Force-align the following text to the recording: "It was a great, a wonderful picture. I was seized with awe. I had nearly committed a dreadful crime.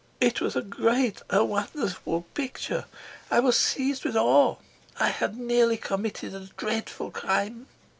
"It 0.19 0.41
was 0.41 0.55
a 0.55 0.63
great, 0.63 1.21
a 1.29 1.45
wonderful 1.45 2.23
picture. 2.33 2.85
I 3.29 3.39
was 3.39 3.55
seized 3.55 4.03
with 4.03 4.15
awe. 4.15 4.55
I 4.99 5.09
had 5.09 5.37
nearly 5.37 5.77
committed 5.77 6.33
a 6.33 6.49
dreadful 6.57 7.11
crime. 7.11 7.67